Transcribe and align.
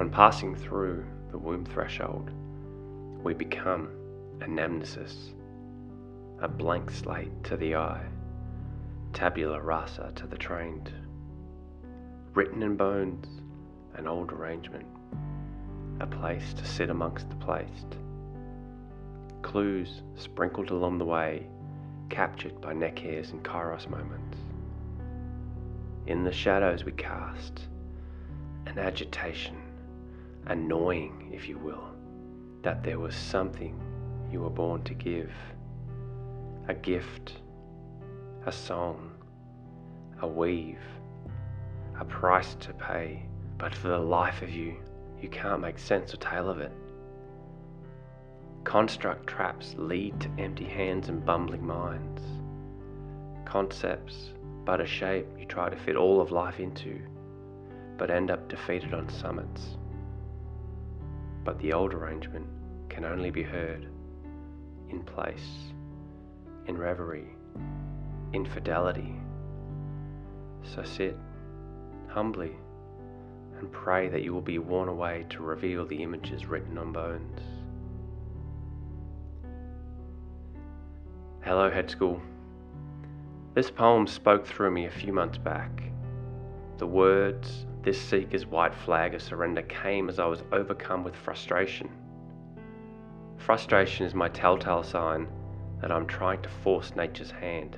On 0.00 0.10
passing 0.10 0.56
through 0.56 1.04
the 1.30 1.38
womb 1.38 1.64
threshold, 1.64 2.32
we 3.22 3.32
become 3.32 3.90
anamnesis, 4.40 5.34
a 6.40 6.48
blank 6.48 6.90
slate 6.90 7.44
to 7.44 7.56
the 7.56 7.76
eye, 7.76 8.04
tabula 9.12 9.60
rasa 9.60 10.10
to 10.16 10.26
the 10.26 10.36
trained, 10.36 10.92
written 12.34 12.64
in 12.64 12.74
bones, 12.76 13.24
an 13.94 14.08
old 14.08 14.32
arrangement, 14.32 14.86
a 16.00 16.06
place 16.08 16.52
to 16.54 16.66
sit 16.66 16.90
amongst 16.90 17.30
the 17.30 17.36
placed, 17.36 17.96
clues 19.42 20.02
sprinkled 20.16 20.70
along 20.70 20.98
the 20.98 21.04
way, 21.04 21.46
captured 22.10 22.60
by 22.60 22.72
neck 22.72 22.98
hairs 22.98 23.30
and 23.30 23.44
kairos 23.44 23.88
moments. 23.88 24.38
In 26.08 26.24
the 26.24 26.32
shadows 26.32 26.84
we 26.84 26.90
cast 26.90 27.68
an 28.66 28.76
agitation, 28.76 29.56
annoying, 30.46 31.30
if 31.32 31.48
you 31.48 31.58
will, 31.58 31.90
that 32.62 32.82
there 32.82 32.98
was 32.98 33.14
something 33.14 33.80
you 34.30 34.40
were 34.40 34.50
born 34.50 34.82
to 34.84 34.94
give 34.94 35.30
a 36.68 36.74
gift, 36.74 37.34
a 38.46 38.52
song, 38.52 39.12
a 40.22 40.26
weave, 40.26 40.78
a 42.00 42.04
price 42.04 42.54
to 42.56 42.72
pay, 42.72 43.22
but 43.58 43.74
for 43.74 43.88
the 43.88 43.98
life 43.98 44.42
of 44.42 44.50
you, 44.50 44.74
you 45.20 45.28
can't 45.28 45.60
make 45.60 45.78
sense 45.78 46.12
or 46.14 46.16
tale 46.16 46.48
of 46.48 46.60
it. 46.60 46.72
Construct 48.64 49.26
traps 49.26 49.74
lead 49.76 50.18
to 50.20 50.30
empty 50.38 50.64
hands 50.64 51.08
and 51.08 51.24
bumbling 51.24 51.66
minds. 51.66 52.22
Concepts 53.44 54.30
but 54.64 54.80
a 54.80 54.86
shape 54.86 55.26
you 55.38 55.44
try 55.44 55.68
to 55.68 55.76
fit 55.76 55.96
all 55.96 56.20
of 56.20 56.30
life 56.30 56.58
into, 56.58 56.98
but 57.98 58.10
end 58.10 58.30
up 58.30 58.48
defeated 58.48 58.94
on 58.94 59.08
summits. 59.08 59.76
But 61.44 61.58
the 61.58 61.74
old 61.74 61.92
arrangement 61.92 62.46
can 62.88 63.04
only 63.04 63.30
be 63.30 63.42
heard 63.42 63.86
in 64.88 65.02
place, 65.02 65.72
in 66.66 66.78
reverie, 66.78 67.28
in 68.32 68.46
fidelity. 68.46 69.14
So 70.62 70.82
sit 70.82 71.16
humbly 72.08 72.52
and 73.58 73.70
pray 73.70 74.08
that 74.08 74.22
you 74.22 74.32
will 74.32 74.40
be 74.40 74.58
worn 74.58 74.88
away 74.88 75.26
to 75.30 75.42
reveal 75.42 75.84
the 75.84 76.02
images 76.02 76.46
written 76.46 76.78
on 76.78 76.92
bones. 76.92 77.40
Hello, 81.42 81.70
Hedge 81.70 81.90
School. 81.90 82.22
This 83.52 83.70
poem 83.70 84.06
spoke 84.06 84.46
through 84.46 84.70
me 84.70 84.86
a 84.86 84.90
few 84.90 85.12
months 85.12 85.36
back. 85.36 85.82
The 86.78 86.86
words, 86.86 87.66
this 87.84 88.00
seeker's 88.00 88.46
white 88.46 88.74
flag 88.74 89.14
of 89.14 89.22
surrender, 89.22 89.62
came 89.62 90.08
as 90.08 90.18
I 90.18 90.26
was 90.26 90.42
overcome 90.52 91.04
with 91.04 91.14
frustration. 91.14 91.90
Frustration 93.36 94.06
is 94.06 94.14
my 94.14 94.28
telltale 94.30 94.82
sign 94.82 95.28
that 95.82 95.92
I'm 95.92 96.06
trying 96.06 96.40
to 96.42 96.48
force 96.48 96.96
nature's 96.96 97.30
hand. 97.30 97.76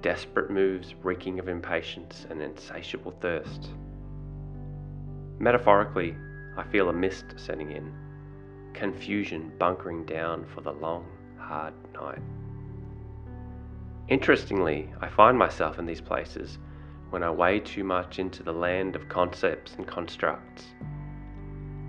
Desperate 0.00 0.50
moves 0.50 0.94
reeking 1.02 1.38
of 1.38 1.48
impatience 1.48 2.26
and 2.30 2.40
insatiable 2.40 3.12
thirst. 3.20 3.68
Metaphorically, 5.38 6.16
I 6.56 6.62
feel 6.62 6.88
a 6.88 6.92
mist 6.92 7.26
setting 7.36 7.70
in, 7.70 7.92
confusion 8.72 9.52
bunkering 9.58 10.06
down 10.06 10.46
for 10.46 10.62
the 10.62 10.72
long, 10.72 11.06
hard 11.38 11.74
night. 11.92 12.22
Interestingly, 14.08 14.88
I 15.02 15.08
find 15.08 15.38
myself 15.38 15.78
in 15.78 15.84
these 15.84 16.00
places 16.00 16.58
when 17.10 17.22
I 17.22 17.30
wade 17.30 17.66
too 17.66 17.84
much 17.84 18.18
into 18.18 18.42
the 18.42 18.52
land 18.52 18.96
of 18.96 19.08
concepts 19.08 19.74
and 19.74 19.86
constructs. 19.86 20.64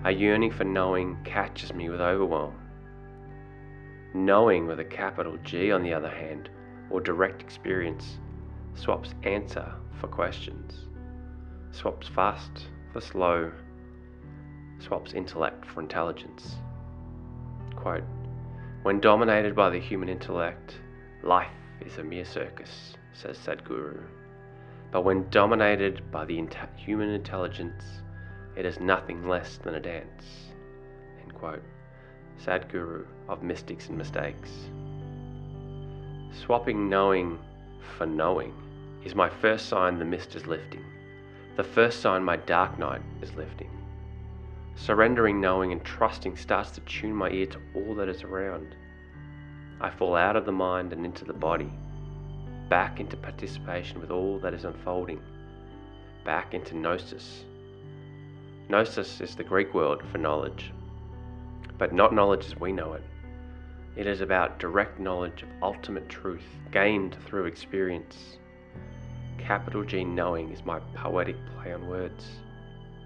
A 0.04 0.12
yearning 0.12 0.52
for 0.52 0.64
knowing 0.64 1.18
catches 1.24 1.74
me 1.74 1.90
with 1.90 2.02
overwhelm. 2.02 2.56
Gnowing 4.14 4.68
with 4.68 4.80
a 4.80 4.86
capital 4.86 5.38
G, 5.44 5.72
on 5.72 5.84
the 5.84 5.94
other 5.94 6.10
hand, 6.10 6.50
or 6.90 7.00
direct 7.00 7.42
experience, 7.42 8.18
swaps 8.74 9.14
answer 9.24 9.72
for 10.00 10.08
questions, 10.08 10.88
swaps 11.72 12.08
fast 12.08 12.68
for 12.92 13.00
slow, 13.00 13.52
swaps 14.80 15.14
intellect 15.14 15.66
for 15.66 15.82
intelligence. 15.82 16.56
Quote, 17.76 18.04
when 18.82 19.00
dominated 19.00 19.56
by 19.56 19.70
the 19.70 19.80
human 19.80 20.10
intellect, 20.10 20.76
life 21.22 21.48
is 21.86 22.00
a 22.00 22.04
mere 22.04 22.26
circus, 22.26 22.96
says 23.14 23.38
Sadhguru. 23.38 24.04
But 24.92 25.02
when 25.02 25.30
dominated 25.30 26.12
by 26.12 26.26
the 26.26 26.46
human 26.76 27.10
intelligence, 27.10 27.84
it 28.56 28.66
is 28.66 28.80
nothing 28.80 29.28
less 29.28 29.58
than 29.58 29.76
a 29.76 29.80
dance. 29.80 30.52
End 31.22 31.34
quote. 31.34 31.64
Sadhguru 32.44 33.06
of 33.30 33.44
Mystics 33.44 33.88
and 33.88 33.98
Mistakes. 33.98 34.50
Swapping 36.34 36.90
knowing 36.90 37.40
for 37.98 38.06
gnowing 38.06 38.54
is 39.06 39.16
my 39.16 39.30
first 39.30 39.68
sign 39.68 40.00
the 40.00 40.06
mist 40.06 40.36
is 40.36 40.48
lifting, 40.48 40.84
the 41.56 41.64
first 41.64 42.02
sign 42.02 42.24
my 42.24 42.36
dark 42.36 42.78
night 42.80 43.02
is 43.22 43.34
lifting. 43.36 43.70
Surrendering 44.76 45.40
knowing 45.40 45.72
and 45.72 45.84
trusting 45.84 46.36
starts 46.36 46.72
to 46.72 46.82
tune 46.82 47.14
my 47.14 47.30
ear 47.30 47.46
to 47.46 47.60
all 47.76 47.94
that 47.96 48.10
is 48.10 48.24
around. 48.24 48.76
I 49.80 49.90
fall 49.90 50.16
out 50.16 50.36
of 50.36 50.46
the 50.46 50.52
mind 50.52 50.94
and 50.94 51.06
into 51.06 51.26
the 51.26 51.34
body, 51.34 51.72
back 52.72 53.02
into 53.02 53.18
participation 53.18 54.00
with 54.00 54.12
all 54.12 54.40
that 54.40 54.54
is 54.54 54.64
unfolding, 54.64 55.22
back 56.24 56.54
into 56.54 56.74
gnosis. 56.74 57.44
Gnosis 58.70 59.20
is 59.20 59.36
the 59.36 59.44
Greek 59.44 59.74
word 59.74 60.02
for 60.10 60.18
knowledge, 60.18 60.72
but 61.78 61.94
not 61.94 62.16
knowledge 62.16 62.46
as 62.46 62.58
we 62.58 62.72
know 62.72 62.94
it. 62.94 63.04
It 63.98 64.08
is 64.08 64.22
about 64.22 64.58
direct 64.58 65.02
knowledge 65.02 65.44
of 65.44 65.50
ultimate 65.62 66.08
truth 66.08 66.46
gained 66.72 67.18
through 67.26 67.46
experience. 67.46 68.38
Capital 69.38 69.84
G 69.84 70.06
gnowing 70.06 70.54
is 70.54 70.64
my 70.64 70.80
poetic 70.96 71.36
play 71.58 71.74
on 71.74 71.90
words. 71.90 72.26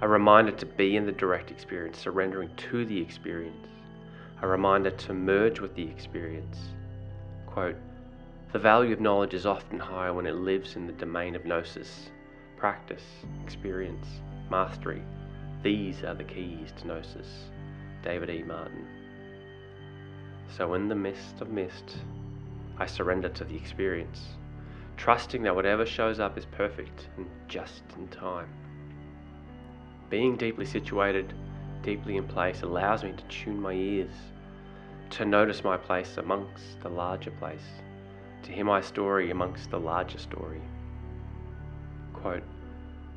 A 0.02 0.08
reminder 0.08 0.52
to 0.52 0.66
be 0.68 0.96
in 0.96 1.08
the 1.08 1.12
direct 1.12 1.50
experience, 1.50 1.98
surrendering 1.98 2.52
to 2.70 2.86
the 2.86 3.02
experience 3.02 3.68
a 4.42 4.48
reminder 4.48 4.92
to 4.92 5.14
merge 5.14 5.60
with 5.60 5.74
the 5.76 5.88
experience. 5.88 6.58
Quote, 7.48 7.78
the 8.56 8.60
value 8.60 8.94
of 8.94 9.02
knowledge 9.02 9.34
is 9.34 9.46
often 9.46 9.78
higher 9.78 10.14
when 10.14 10.26
it 10.26 10.36
lives 10.36 10.78
in 10.78 10.88
the 10.88 10.94
domain 10.94 11.36
of 11.36 11.44
gnosis, 11.44 12.10
practice, 12.56 13.04
experience, 13.44 14.08
mastery. 14.50 15.02
These 15.62 16.06
are 16.06 16.14
the 16.14 16.24
keys 16.24 16.72
to 16.78 16.88
gnosis. 16.88 17.50
David 18.02 18.30
E. 18.30 18.44
Martin. 18.44 18.88
So, 20.56 20.74
in 20.74 20.88
the 20.88 20.96
mist 20.96 21.42
of 21.42 21.50
mist, 21.50 21.98
I 22.78 22.86
surrender 22.86 23.28
to 23.28 23.44
the 23.44 23.58
experience, 23.58 24.22
trusting 24.96 25.44
that 25.44 25.54
whatever 25.54 25.86
shows 25.86 26.22
up 26.22 26.38
is 26.38 26.46
perfect 26.46 27.10
and 27.18 27.28
just 27.50 27.84
in 27.98 28.08
time. 28.08 28.48
Being 30.10 30.38
deeply 30.38 30.66
situated 30.66 31.34
deeply 31.84 32.16
in 32.16 32.26
place 32.26 32.62
allows 32.62 33.04
me 33.04 33.12
to 33.12 33.24
tune 33.24 33.62
my 33.62 33.74
ears, 33.74 34.16
to 35.10 35.26
notice 35.26 35.62
my 35.62 35.76
place 35.76 36.16
amongst 36.16 36.80
the 36.82 36.88
larger 36.88 37.32
place, 37.32 37.68
to 38.46 38.52
hear 38.52 38.66
my 38.66 38.80
story 38.80 39.32
amongst 39.32 39.72
the 39.72 39.80
larger 39.80 40.20
story. 40.20 40.62
Quote, 42.14 42.44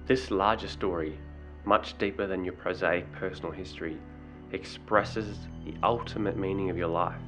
this 0.06 0.30
larger 0.30 0.68
story, 0.68 1.18
much 1.66 1.98
deeper 1.98 2.26
than 2.26 2.44
your 2.44 2.54
prosaic 2.54 3.12
personal 3.12 3.52
history, 3.52 3.98
expresses 4.52 5.38
the 5.66 5.74
ultimate 5.82 6.38
meaning 6.38 6.70
of 6.70 6.78
your 6.78 6.88
life, 6.88 7.20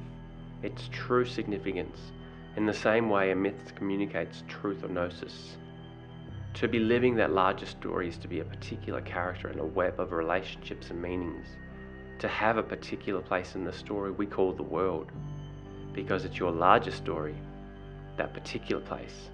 its 0.63 0.89
true 0.91 1.25
significance, 1.25 2.11
in 2.55 2.65
the 2.65 2.73
same 2.73 3.07
way 3.07 3.29
a 3.29 3.35
myth 3.35 3.73
communicates 3.75 4.43
truth 4.47 4.83
or 4.83 4.87
gnosis. 4.87 5.57
To 6.55 6.67
be 6.67 6.79
living 6.79 7.15
that 7.15 7.31
larger 7.31 7.67
story 7.67 8.09
is 8.09 8.17
to 8.17 8.27
be 8.27 8.39
a 8.39 8.45
particular 8.45 9.01
character 9.01 9.49
in 9.49 9.59
a 9.59 9.65
web 9.65 9.99
of 9.99 10.11
relationships 10.11 10.89
and 10.89 10.99
meanings. 10.99 11.47
To 12.17 12.27
have 12.27 12.57
a 12.57 12.63
particular 12.63 13.21
place 13.21 13.53
in 13.53 13.63
the 13.63 13.71
story 13.71 14.11
we 14.11 14.25
call 14.25 14.53
the 14.53 14.63
world. 14.63 15.11
Because 15.93 16.25
it's 16.25 16.39
your 16.39 16.51
larger 16.51 16.91
story, 16.91 17.35
that 18.21 18.35
particular 18.35 18.79
place 18.83 19.31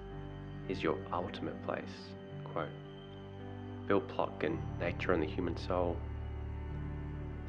is 0.70 0.82
your 0.82 0.96
ultimate 1.12 1.62
place. 1.66 2.08
Quote. 2.52 2.68
Bill 3.86 4.00
Plotkin, 4.00 4.56
Nature 4.80 5.12
and 5.12 5.22
the 5.22 5.26
Human 5.26 5.58
Soul. 5.58 5.94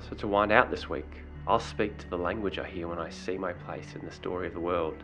So 0.09 0.17
to 0.17 0.27
wind 0.27 0.51
out 0.51 0.69
this 0.69 0.89
week, 0.89 1.09
I'll 1.47 1.61
speak 1.61 1.97
to 1.99 2.09
the 2.09 2.17
language 2.17 2.59
I 2.59 2.67
hear 2.67 2.89
when 2.89 2.99
I 2.99 3.09
see 3.09 3.37
my 3.37 3.53
place 3.53 3.95
in 3.95 4.05
the 4.05 4.11
story 4.11 4.47
of 4.47 4.53
the 4.53 4.59
world. 4.59 4.97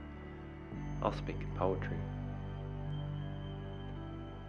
I'll 1.01 1.13
speak 1.13 1.37
in 1.39 1.47
poetry. 1.57 1.95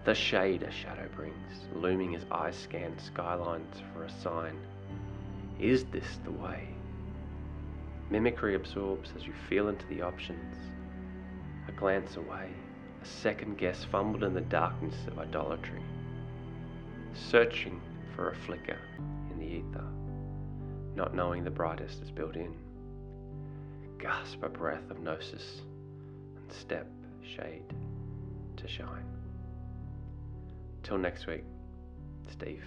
The 0.06 0.14
shade 0.14 0.64
a 0.64 0.72
shadow 0.72 1.08
brings, 1.14 1.68
looming 1.72 2.16
as 2.16 2.26
eyes 2.32 2.56
scan 2.56 2.98
skylines 2.98 3.76
for 3.94 4.02
a 4.02 4.10
sign. 4.10 4.58
Is 5.60 5.84
this 5.84 6.18
the 6.24 6.32
way? 6.32 6.66
Mimicry 8.10 8.56
absorbs 8.56 9.12
as 9.16 9.24
you 9.24 9.32
feel 9.48 9.68
into 9.68 9.86
the 9.86 10.02
options. 10.02 10.56
A 11.68 11.72
glance 11.72 12.16
away, 12.16 12.50
a 13.02 13.04
second 13.04 13.58
guess 13.58 13.84
fumbled 13.84 14.22
in 14.24 14.34
the 14.34 14.40
darkness 14.40 14.94
of 15.06 15.18
idolatry. 15.18 15.82
Searching 17.14 17.80
for 18.14 18.30
a 18.30 18.36
flicker 18.36 18.78
in 19.30 19.38
the 19.38 19.46
ether, 19.46 19.84
not 20.94 21.14
knowing 21.14 21.44
the 21.44 21.50
brightest 21.50 22.02
is 22.02 22.10
built 22.10 22.36
in. 22.36 22.54
Gasp 23.98 24.42
a 24.42 24.48
breath 24.48 24.90
of 24.90 25.00
gnosis 25.00 25.62
and 26.36 26.52
step 26.52 26.86
shade 27.22 27.64
to 28.56 28.68
shine. 28.68 29.04
Till 30.82 30.98
next 30.98 31.26
week, 31.26 31.44
Steve. 32.30 32.64